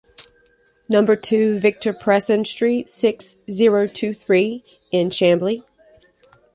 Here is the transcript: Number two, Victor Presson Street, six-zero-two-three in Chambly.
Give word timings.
Number 0.89 1.15
two, 1.15 1.59
Victor 1.59 1.93
Presson 1.93 2.47
Street, 2.47 2.89
six-zero-two-three 2.89 4.63
in 4.89 5.11
Chambly. 5.11 5.63